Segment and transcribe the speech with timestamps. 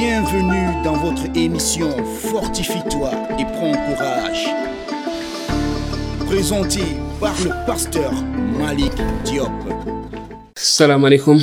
[0.00, 4.46] Bienvenue dans votre émission Fortifie-toi et prends courage.
[6.24, 6.80] Présenté
[7.20, 8.10] par le pasteur
[8.58, 8.94] Malik
[9.26, 9.52] Diop.
[10.56, 11.38] Salam alaikum.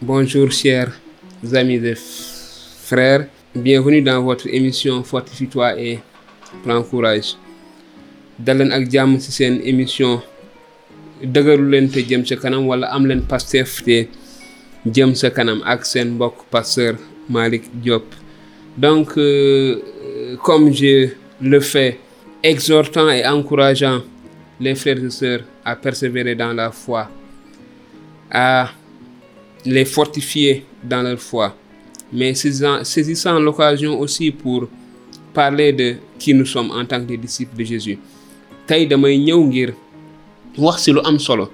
[0.00, 0.92] Bonjour chers
[1.52, 3.26] amis et frères.
[3.56, 5.98] Bienvenue dans votre émission Fortifie-toi et
[6.62, 7.34] prends courage.
[8.38, 10.20] dalen ak jàmm ci émission
[11.34, 14.04] dëgëru leen te jëm kanam wala am leen pastef te
[14.86, 15.58] jëm sa kanam
[16.52, 16.94] pasteur
[17.28, 18.04] Malik Diop.
[18.76, 19.80] Donc euh,
[20.42, 21.08] comme je
[21.40, 21.98] le fais
[22.42, 24.00] exhortant et encourageant
[24.60, 27.08] les frères et sœurs à persévérer dans la foi
[28.30, 28.70] à
[29.64, 31.54] les fortifier dans leur foi
[32.12, 34.68] mais saisissant, saisissant l'occasion aussi pour
[35.34, 37.98] parler de qui nous sommes en tant que disciples de Jésus.
[38.66, 39.70] Tey damay ñëw ngir
[40.58, 41.46] wax ci lu am solo.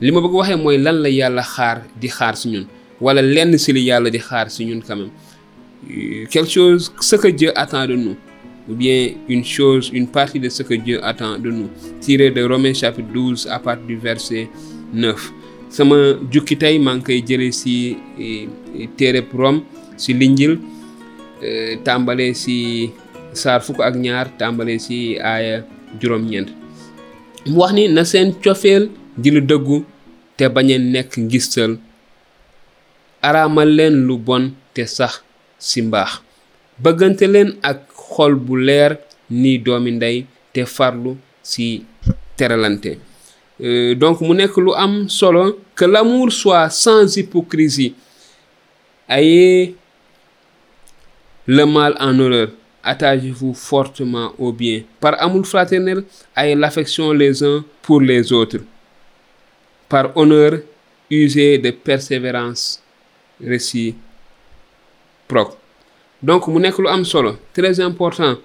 [0.00, 2.66] Li ma bëgg waxee mooy lan la yàlla xaar di xaar ci ñun
[3.00, 5.10] wala lenn ci li yàlla di xaar ci ñun quand même
[6.30, 8.16] quelque chose ce que Dieu attend de nous
[8.68, 11.68] ou bien une chose une partie de ce que Dieu attend de nous
[12.00, 14.48] tiré de Romains chapitre 12 à partir du verset
[14.92, 15.32] 9
[15.70, 15.96] sama
[16.32, 17.74] jukki tey maa ngi koy jëlee ci
[18.98, 19.62] téereb Rome
[19.96, 20.58] ci linjil
[21.86, 22.56] tàmbalee ci
[23.32, 25.62] saar fukk ak ñaar tàmbalee ci aaya
[26.00, 26.48] juróom-ñeent.
[27.46, 28.02] Mu wax ni na
[29.16, 29.30] di
[35.60, 36.10] ci mbaax
[36.82, 37.50] bëggante leen
[39.30, 39.92] ni doomi
[40.52, 41.84] te farlu ci
[42.36, 42.92] teralante
[44.00, 47.94] donc mu nekk lu am solo que l'amour soit sans hypocrisie
[49.08, 49.74] ayez
[51.46, 52.48] le mal en horreur
[52.82, 54.82] attachez-vous fortement au bien.
[55.00, 56.04] Par amour fraternel,
[56.36, 58.58] ayez l'affection les uns pour les autres.
[59.88, 60.60] Par honneur,
[61.10, 62.82] usez de persévérance
[63.42, 64.04] réciproque.
[66.22, 68.36] Donc, mu nekk lu am solo, très important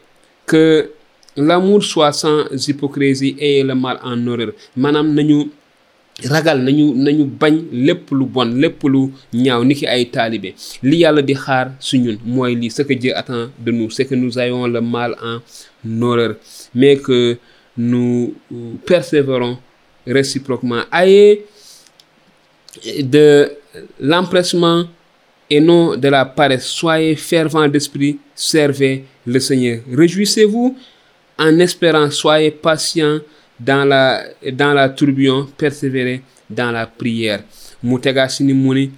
[0.45, 0.91] que
[1.35, 4.51] l'amour soit sans hypocrisie et le mal en horreur.
[4.77, 5.49] maanaam nañu
[6.31, 10.53] ragal nañu nañu bañ lépp lu bon lépp lu ñaaw ni ki ay taalibe.
[10.83, 14.05] Li yàlla di xaar su ñun mooy lii ce que Dieu attend de nous c'est
[14.05, 16.35] que nous ayons le mal en horreur.
[16.73, 17.37] Mais que
[17.77, 18.33] nous
[18.85, 19.57] persévérons
[20.07, 20.83] réciproquement.
[20.91, 21.45] Ayez
[23.03, 23.51] de
[23.99, 24.85] l'empressement
[25.49, 26.65] et non de la paresse.
[26.67, 29.79] Soyez fervents d'esprit servez le Seigneur.
[29.91, 30.75] Réjouissez-vous
[31.37, 32.09] en espérant.
[32.11, 33.19] Soyez patients
[33.59, 35.47] dans la dans la tourbillon.
[35.57, 37.43] Persévérer dans la prière.
[37.83, 38.89] Mu tegaa si ni mu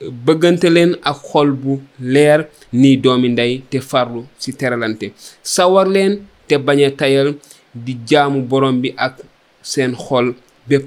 [0.00, 5.12] bëggante leen ak xol bu leer ni doomi ndey te farlu ci teralante.
[5.42, 6.12] Sawar leen
[6.48, 7.34] te bañ a tayal
[7.74, 9.14] di jaamu borom bi ak
[9.62, 10.34] seen xol
[10.68, 10.86] bépp.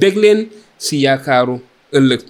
[0.00, 0.48] Bég leen
[0.90, 1.60] yaakaaru
[1.96, 2.20] ëllëg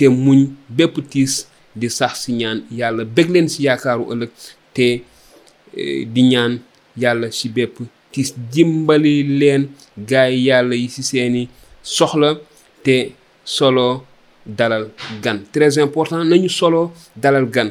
[0.00, 0.40] te muñ
[0.76, 1.34] bépp tiis
[1.76, 3.04] di sax ci ñaan yàlla.
[3.16, 4.30] Bég leen ci yaakaaru ëllëg
[4.74, 4.86] te
[6.14, 6.52] di ñaan
[7.02, 7.74] yàlla ci bépp
[8.12, 9.62] tis dimbali leen
[9.96, 10.48] gaay
[12.84, 12.96] te
[13.44, 14.04] solo
[14.46, 14.84] dalal
[15.22, 15.38] gan.
[15.52, 17.68] Très important nañu solo dalal gan.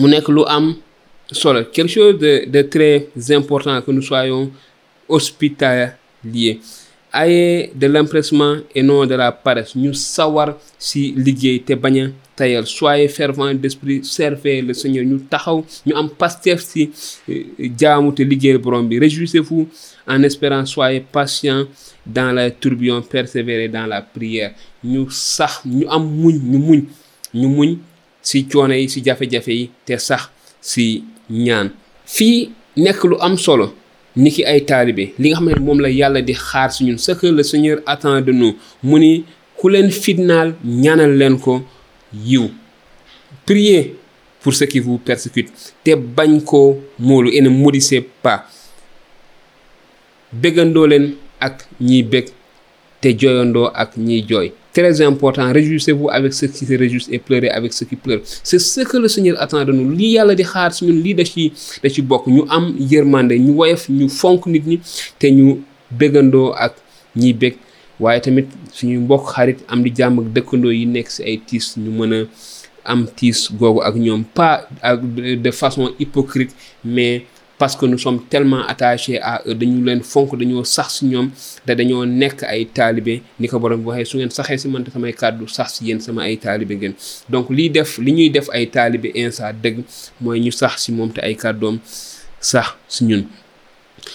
[0.00, 0.08] Mu
[0.46, 0.76] am
[1.30, 1.60] solo.
[1.72, 3.08] Quelque chose de de très
[3.38, 4.50] important que nous soyons
[5.08, 6.58] hospitaliers
[7.12, 9.74] ayez de l'empressement et non de la paresse.
[9.76, 15.04] Ñu sawar ci liggéey te bañ tayal soyez fervents d'esprit servez le Seigneur.
[15.04, 16.90] Ñu taxaw ñu am pastef ci
[17.78, 18.98] jaamu te liggéeyal borom bi.
[18.98, 19.68] Réjouissez-vous
[20.06, 21.64] en espérant soyez patients
[22.06, 24.52] dans la tourbillon persévérez dans la prière.
[24.84, 26.82] Ñu sax ñu am muñ ñu muñ.
[27.34, 27.76] Ñu muñ
[28.22, 31.70] ci coono yi ci jafe-jafe yi te sax ci ñaan.
[32.04, 33.74] Fii nekk lu am solo
[34.16, 34.60] ni ki ay
[35.18, 39.24] li nga xam ce que le Seigneur attend de nous mu ni
[39.58, 41.16] ku leen fitnaal ñaanal
[43.46, 43.94] priez
[44.40, 48.46] pour ceux qui vous persécutent te bañ koo moolu et ne maudissez pas.
[50.32, 50.86] Béggandoo
[51.40, 52.26] ak ñiy bég
[53.00, 57.50] te jooyandoo ak ñiy jooy très important réjouissez-vous avec ceux qui se réjouissent et pleurez
[57.50, 58.20] avec ceux qui pleurent.
[58.24, 59.90] C'est ce que le Seigneur attend de nous.
[59.90, 60.44] Lii yàlla di
[62.48, 64.80] am yërmande ñu woyof ñu fonk nit ñi
[65.18, 65.26] te
[66.56, 66.74] ak
[67.16, 67.56] ñiy bég.
[68.00, 69.34] Waaye tamit suñu mbokk
[69.68, 71.08] am di jàmm ak dëkkandoo yi nekk
[72.84, 74.24] am tiis googu ak ñoom.
[74.34, 77.24] Pas de façon hypocrite mais
[77.60, 78.62] parce que nous sommes tellement
[79.60, 81.28] dañu leen fonk dañoo sax ci ñoom
[81.66, 83.20] te dañoo nekk ay taalibe.
[83.38, 86.22] Ni ko borom waxee su ngeen saxee si man samay kàddu sax ci yéen sama
[86.22, 86.94] ay taalibe ngeen.
[87.28, 89.84] Donc liy def li ñuy def ay taalibe insa dëgg
[90.22, 91.76] mooy ñu sax ci moom te ay kàddoom
[92.40, 93.24] sax ci ñun.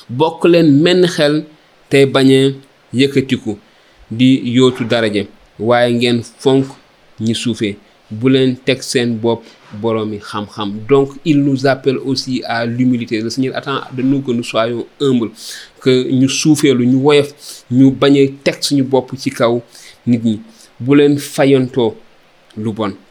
[0.09, 1.43] Bokk leen menn xel
[1.89, 2.41] tey bañ a
[2.93, 3.59] yëkkatiku
[4.09, 5.27] di yootu daraje
[5.59, 6.65] waaye ngeen fonk
[7.21, 7.77] ñi suufee.
[8.11, 8.29] Bu
[10.19, 10.73] xam-xam.
[10.89, 13.21] Donc il nous appelle aussi à l'humilité.
[13.21, 15.31] Le Seigneur attend de nous que nous soyons humbles
[15.81, 17.33] que ñu suufeelu ñu woyof
[17.71, 19.61] ñu bañ a teg suñu bopp ci kaw
[20.07, 20.39] nit ñi.
[20.79, 21.95] Bu leen fayantoo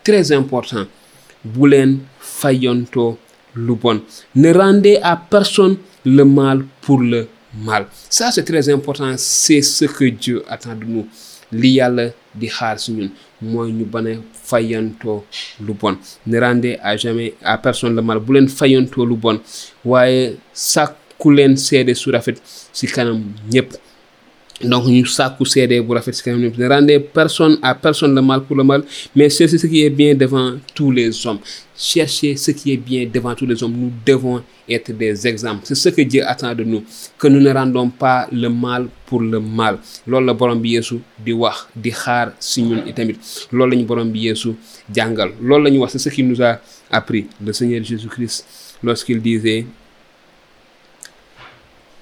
[0.02, 0.86] très important.
[1.44, 1.68] Bu
[4.34, 7.28] ne rendez à personne le mal pour le
[7.62, 7.86] mal.
[8.10, 9.14] Ça c'est très important.
[9.16, 11.06] C'est ce que Dieu attend de nous.
[11.52, 12.48] Li yàlla di
[13.52, 14.14] mooy ñu bañ a
[14.48, 15.24] fayantoo
[15.66, 15.96] lu bon.
[16.26, 18.18] Ne rendez jamais à personne le mal.
[18.18, 19.38] Bu leen fayantoo lu bon
[19.84, 22.36] waaye sàkku leen seede su rafet
[22.88, 23.22] kanam
[24.62, 28.84] donc ñu ne rendez personne à personne le mal pour le mal
[29.14, 31.40] mais cherchez ce qui est bien devant tous les hommes.
[31.76, 33.72] Cherchez ce qui est bien devant tous les hommes.
[33.76, 35.62] Nous devons être des exemples.
[35.64, 36.84] C'est ce que Dieu attend de nous
[37.18, 39.78] que nous ne rendons pas le mal pour le mal.
[40.06, 40.62] Borom
[45.88, 46.60] c'est ce qu'il nous a
[46.90, 48.46] appris le Seigneur Jésus-Christ
[48.82, 49.66] lorsqu'il disait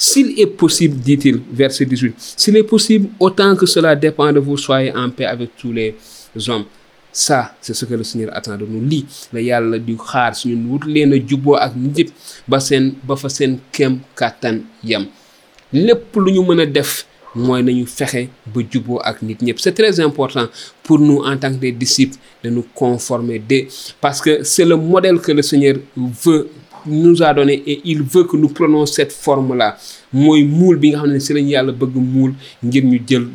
[0.00, 4.56] s'il est possible dit-il verset 18 s'il est possible autant que cela dépend de vous
[4.56, 5.96] soyez en paix avec tous les
[6.46, 6.64] hommes.
[7.12, 8.80] Ça c'est ce que le Seigneur attend de nous.
[8.80, 9.04] Lii
[9.34, 9.64] ak
[14.84, 15.06] yam
[15.72, 16.16] lépp
[16.72, 17.06] def
[19.02, 20.46] ak très important
[20.82, 23.66] pour nous en tant que disciples de nous conformer de
[24.00, 26.48] parce que c'est le modèle que le Seigneur veut
[26.86, 29.76] nous a donné et il veut que nous prenions cette forme là
[30.12, 32.32] mooy muul bi nga ne si bëgg muul
[32.64, 33.26] ngir ñu jël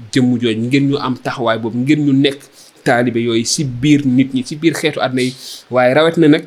[3.45, 4.01] si biir
[4.45, 5.33] si biir xeetu àdduna yi.
[5.71, 6.37] Rawet na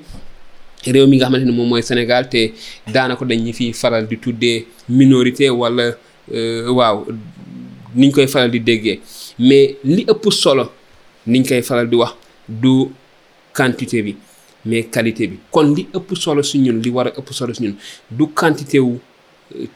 [0.87, 2.53] réew mi nga moom mooy Sénégal te
[2.93, 5.97] daanaka dañu fi faral di tuddee minorité wala
[6.69, 7.07] waaw
[7.95, 9.01] di déggee.
[9.39, 10.71] Mais li ëpp solo
[11.27, 11.89] niñ koy faral
[12.49, 12.87] du
[13.55, 14.17] quantité bi
[14.67, 15.39] mais qualité bi.
[15.51, 17.75] Kon li ëpp solo si ñun li war a ëpp solo si ñun
[18.11, 18.99] du quantité wu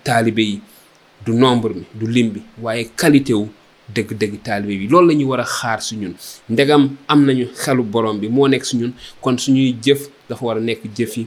[0.05, 0.61] taalibe yi
[1.25, 3.47] du nombre bi du lim bi waaye qualité wu
[3.95, 4.89] dëgg-dëgg taalibe bi.
[4.89, 6.15] Loolu la ñu war a xaar si ñun.
[6.49, 8.93] Ndegam am nañu xelu borom bi moo nekk si ñun.
[9.21, 11.27] Kon suñuy jëf dafa war a nekk jëfi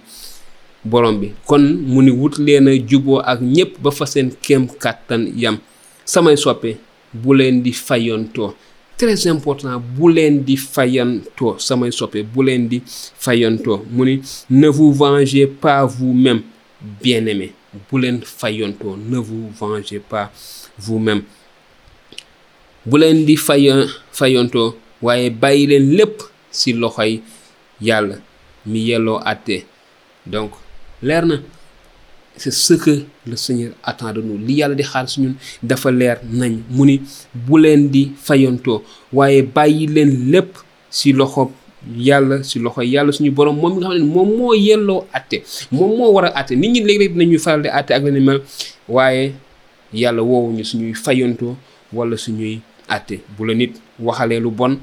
[0.85, 1.31] borom bi.
[1.45, 5.57] Kon mu ni wut leen a juboo ak ñëpp ba fa seen kéem kàttan yam.
[6.05, 6.77] Samay soppe
[7.13, 8.53] bu leen di fayantoo.
[8.97, 12.81] Très important bu leen di fayantoo samay soppe bu leen di
[14.49, 16.41] ne vous vengez pas vous-même
[17.01, 17.53] bien-aimés
[17.91, 20.31] bu leen fayantoo ne vous vengez pas
[20.79, 21.23] vous-même.
[22.85, 27.21] Bu leen di faya fayantoo waaye bàyyi leen lépp ci loxoy
[28.65, 28.93] mi
[30.25, 30.51] donc
[31.01, 31.35] leer na
[32.37, 34.37] c'est ce que le Seigneur attend de nous.
[34.37, 36.57] Li yàlla di xaar si ñun dafa leer nañ.
[36.69, 37.01] Mu ni
[37.33, 38.81] bu leen di fayantoo
[39.11, 40.57] waaye bàyyi leen lépp
[40.89, 41.51] ci loxo
[41.97, 45.97] yàlla ci loxo yàlla suñu borom moom nga xam ne moom moo yelloo àtte moom
[45.97, 46.25] moo war
[46.55, 48.41] nit ñi léeg-léeg dinañuy faral di àtte ak ni mel
[48.87, 49.33] waaye
[49.93, 50.93] yàlla woowuñu suñuy
[51.93, 52.59] wala suñuy
[53.37, 53.73] bu la nit
[54.39, 54.77] lu bon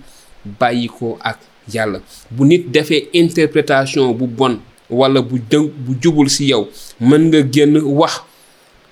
[0.58, 0.88] bàyyi
[1.20, 1.38] ak
[1.72, 2.00] yàlla.
[2.30, 2.66] Bu nit
[3.12, 4.58] interprétation bu bon
[4.90, 6.68] wala bu dëng bu jubul ci yow
[7.00, 8.22] mën nga génn wax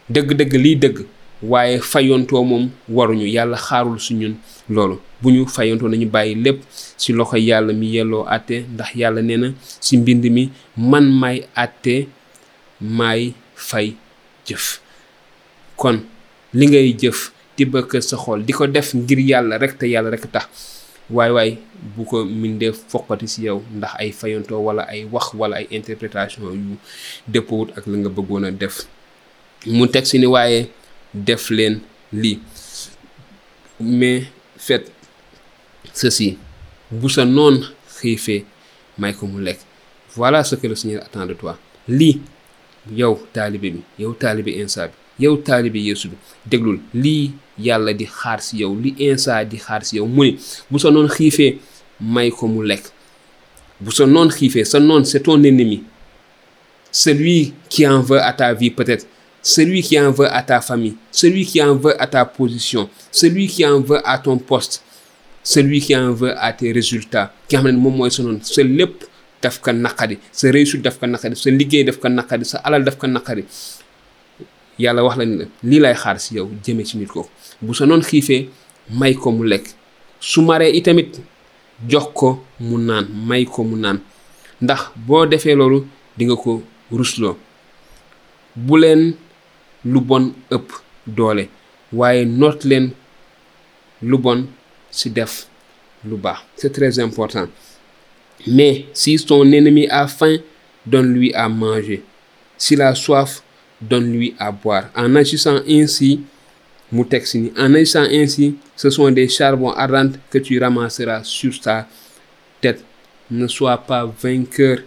[0.09, 1.05] dëgg-dëgg liy dëgg
[1.43, 3.27] waaye fayoontoo moom waruñu.
[3.27, 4.35] Yàlla xaarul su ñun
[4.69, 4.99] loolu.
[5.23, 6.63] Bu ñu fayantoo nañu bàyyi lépp
[6.97, 9.49] ci loxo yàlla mi yelloo àtte ndax yàlla nee na
[9.81, 12.07] ci mbind mi man may àtte
[12.81, 13.95] may fay
[14.47, 14.81] jëf.
[15.77, 16.01] Kon
[16.55, 20.31] li ngay jëf tibbaka sa xol di ko def ngir yàlla rek te yàlla rek
[20.33, 20.47] tax.
[21.11, 21.51] Waay waay
[21.97, 26.43] bu ko mindee foqati ci yow ndax ay fayantoo wala ay wax wala ay interprétation
[26.53, 26.77] yu
[27.29, 28.85] dëppawut ak la nga bëggoon a def.
[29.67, 30.69] Mu teg ci ni waaye
[31.15, 31.81] def leen
[32.13, 32.39] lii.
[33.81, 34.25] Mais
[34.57, 34.91] faites
[35.95, 36.37] ceci.
[36.91, 37.63] Bu sa noon
[38.01, 38.45] xiifee
[38.99, 39.61] may ko mu lekk.
[40.17, 41.59] Voilà ce que le Seigneur attend de toi.
[41.89, 42.21] Lii
[42.93, 48.07] yow taalibe bi yow taalibe insa bi yow taalibe yeesu bi déglul lii yàlla di
[48.07, 50.37] xaar ci yow li insa di xaar ci yow mu ni
[50.71, 51.59] bu sa noon xiifee
[52.01, 52.85] may ko mu lekk.
[53.81, 55.83] Bu sa noon xiifee sa noon c'est ton ennemi.
[56.91, 59.07] Celui qui en veut à ta vie peut-être
[59.43, 63.47] celui qui en veut à ta famille celui qui en veut à ta position celui
[63.47, 64.83] qui en veut à ton poste
[65.43, 68.41] celui qui en veut à tes résultats ki nga xam ne moom mooy sa noon
[68.43, 69.05] sa lépp
[69.43, 72.83] daf ko naqadi sa réussite daf ko naqadi sa liggéey daf ko naqadi sa alal
[72.85, 73.45] daf ko naqadi
[74.79, 77.29] yàlla wax la ni la lii lay xaar si yow jëme ci nit kooku
[77.63, 78.49] bu sa noon xiifee
[78.91, 79.67] may ko mu lekk.
[80.21, 81.21] Su maree itamit
[81.89, 84.01] jox ko mu naan may ko mu naan.
[84.61, 87.37] Ndax boo defee loolu di nga ko rusloo.
[88.57, 89.15] Bu leen
[89.85, 90.69] lu bon ëpp
[91.07, 91.49] doole
[91.93, 92.91] waaye noot leen
[94.03, 94.47] lu bon
[94.91, 95.47] si def
[96.05, 96.39] lu baax.
[96.57, 97.47] C'est très important.
[98.47, 100.39] Mais si son ennemi a faim
[100.87, 102.03] donne-lui à manger.
[102.57, 103.43] S'il a soif
[103.81, 104.91] donne-lui à boire.
[104.97, 106.21] En agissant ainsi
[106.91, 111.23] mu teg si ni en agissant ainsi ce sont des charbons ardents que tu ramasseras
[111.25, 111.87] sur ta
[112.61, 112.85] tête.
[113.31, 114.79] Ne sois pas vainqueur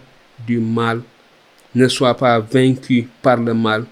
[0.46, 1.02] du mal.
[1.74, 3.84] Ne sois pas vaincu par le mal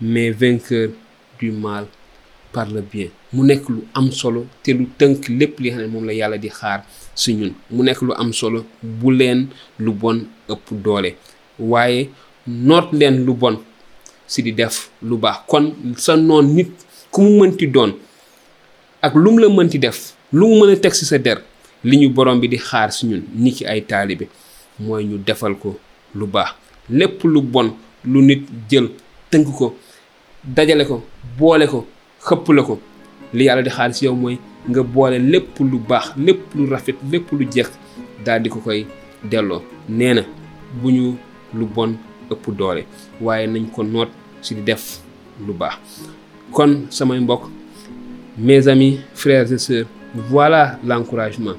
[0.00, 0.90] mais vainqueur
[1.38, 1.86] du mal
[2.52, 3.08] par le bien.
[3.32, 3.52] Mu
[3.94, 4.86] am solo te lu
[6.06, 7.52] la yàlla di xaar si ñun.
[8.16, 11.14] Am solo bu leen lu bon ëpp doole
[14.26, 15.38] si di def lu baax.
[15.46, 16.70] Kon sa noon nit
[17.10, 17.92] ku mu mënti doon
[19.02, 21.38] ak lu mu la mënti def lu mu mën a teg si sa der
[21.84, 24.26] li ñu borom bi di xaar si ñun ni ki ay taalibe
[24.80, 25.78] mooy ñu defal ko
[26.14, 26.54] lu baax.
[26.90, 28.88] Lépp lu bon lu nit jël
[29.30, 29.76] tënk ko
[30.44, 31.02] dajale ko
[31.38, 31.86] boole ko
[32.26, 32.80] xëpp la ko.
[33.32, 34.38] Li yàlla di xaar si yow mooy
[34.68, 37.70] nga boole lépp lu baax lépp lu rafet lépp lu jekk
[38.24, 38.86] daal di ko koy
[39.30, 39.62] delloo.
[39.88, 40.22] Nee na
[40.80, 41.14] bu ñu
[41.54, 41.94] lu bon
[42.30, 42.84] ëpp doole.
[43.20, 44.08] Waaye nañ ko noot
[44.42, 45.00] si di def
[45.46, 45.78] lu baax.
[46.52, 47.48] Kon samay mbokk
[48.38, 51.54] mes amis frères et sœurs voilà l'encouragement.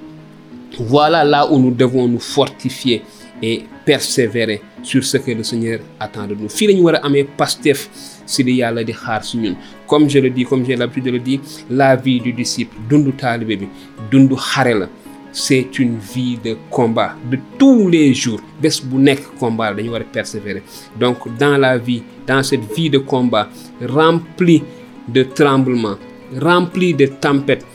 [0.80, 3.02] Voilà là où nous devons nous fortifier
[3.42, 6.50] et persévérer sur ce que le Seigneur attend de nous.
[6.50, 7.90] Fii la ñu war a amee Pastef
[8.26, 9.56] si li yàlla di xaar si ñun.
[9.88, 13.12] Comme je le dis comme j'ai l'habitude de le dire la vie du disciple dundu
[13.14, 13.68] taalibe bi
[14.12, 14.88] dundu xare la
[15.36, 18.40] c'est une vie de combat de tous les jours.
[18.62, 18.70] Bu
[19.38, 20.64] combat dañu persévérer.
[20.98, 23.50] Donc dans la vie dans cette vie de combat
[23.86, 24.64] remplie
[25.08, 25.98] de tremblements
[26.42, 27.66] remplie de tempêtes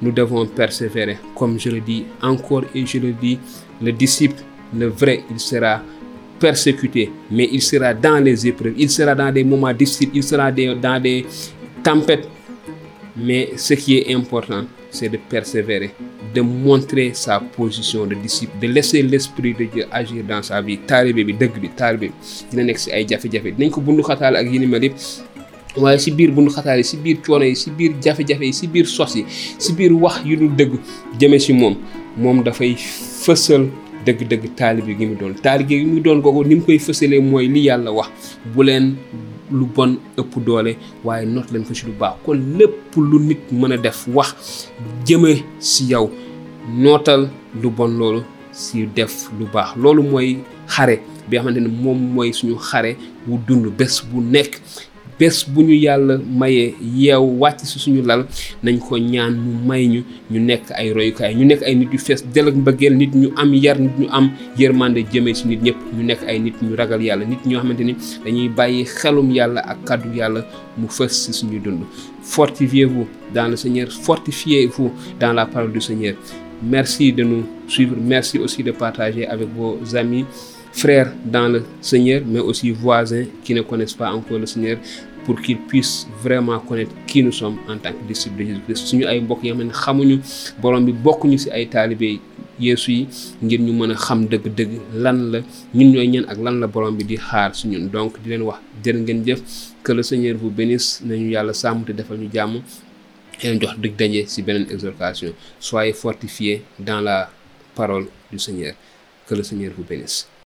[0.00, 1.18] nous devons persévérer.
[1.36, 3.38] Comme je le dis encore et je le dis
[3.82, 4.42] le disciple
[4.74, 5.82] le vrai il sera
[6.40, 10.50] persécuté mais il sera dans les épreuves il sera dans des moments difficiles il sera
[10.50, 11.26] dans des
[11.82, 12.28] tempêtes.
[13.16, 14.64] Mais ce qui est important
[14.94, 15.90] c'est de persévérer
[16.34, 20.78] de montrer sa position de disciple de laisser l'esprit de Dieu agir dans sa vie.
[20.86, 21.68] Taalibe bi dëgg bi
[22.50, 24.46] dina ay dinañ ko bundu ak
[26.16, 26.50] biir bundu
[27.02, 27.18] biir
[27.76, 27.94] biir
[28.72, 28.86] biir
[29.76, 30.52] biir wax yu dul
[31.18, 31.52] jëme gi
[39.50, 42.14] lu bon ëpp doole waaye noot leen ko ci lu baax.
[42.24, 44.68] Kon lépp lu nit mën a def wax
[45.06, 46.10] jëme si yow
[46.68, 47.28] nootal
[47.62, 48.22] lu bon loolu
[48.52, 49.76] si def lu baax.
[49.76, 52.96] Loolu mooy xare bi nga xamante ne moom mooy suñu xare
[53.26, 54.60] wu dund bés bu nekk.
[55.18, 58.26] Bés bu ñu yàlla mayee yeew wàcc si suñu lal
[58.62, 61.98] nañ ko ñaan mu may ñu ñu nekk ay royukaay ñu nekk ay nit yu
[61.98, 65.62] fees del ak mbëggeel nit ñu am yar nit ñu am yërmande jëmee si nit
[65.62, 67.94] ñëpp ñu nekk ay nit ñu ragal yàlla nit ñoo xamante ni
[68.24, 70.40] dañuy bàyyi xelum yàlla ak kàddu yàlla
[70.78, 71.82] mu fës si suñuy dund.
[72.22, 74.90] Fortifiez-vous dans le Seigneur fortifiez-vous
[75.20, 76.14] dans la parole du Seigneur.
[76.62, 80.24] Merci de nous suivre merci aussi de partager avec vos amis
[80.74, 84.78] frères dans le Seigneur, mais aussi voisins qui ne connaissent pas encore le Seigneur,
[85.24, 88.86] pour qu'ils puissent vraiment connaître qui nous sommes en tant que disciples de Jésus-Christ.
[88.90, 90.16] Suñu ay mbokk yoo xam ne xamuñu
[90.60, 92.20] borom bi bokkuñu ci ay taalibe
[92.60, 93.06] Yeesu yi
[93.42, 94.72] ngir ñu mën a xam dëgg-dëgg
[95.04, 95.38] lan la
[95.74, 97.88] ñun ñooy ñan ak lan la borom bi di xaar ci ñun.
[97.90, 99.40] Donc di leen wax ngeen jëf
[99.82, 102.60] que le Seigneur vous bénisse nañu yàlla sàmm te defal ñu jàmm
[103.42, 105.32] leen jox dëgg daje ci beneen exhortation.
[105.58, 107.30] Soyez fortifiés dans la
[107.74, 108.74] parole du Seigneur
[109.26, 110.28] que le Seigneur vous bénisse